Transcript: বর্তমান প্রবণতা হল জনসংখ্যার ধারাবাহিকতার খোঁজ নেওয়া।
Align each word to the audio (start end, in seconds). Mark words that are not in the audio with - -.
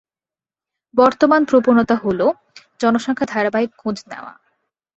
বর্তমান 0.93 1.41
প্রবণতা 1.45 1.95
হল 1.95 2.19
জনসংখ্যার 2.79 3.31
ধারাবাহিকতার 3.33 3.79
খোঁজ 3.81 3.97
নেওয়া। 4.07 4.33